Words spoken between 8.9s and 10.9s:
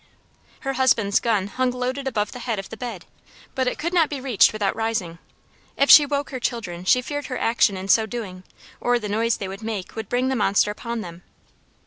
the noise they would make would bring the monster